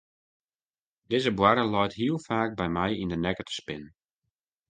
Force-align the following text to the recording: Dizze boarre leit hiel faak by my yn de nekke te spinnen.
Dizze 1.13 1.33
boarre 1.41 1.65
leit 1.75 1.93
hiel 1.99 2.17
faak 2.27 2.57
by 2.59 2.67
my 2.77 2.89
yn 3.03 3.11
de 3.13 3.17
nekke 3.19 3.43
te 3.45 3.53
spinnen. 3.59 3.93